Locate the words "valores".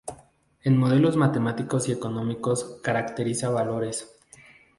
3.51-4.17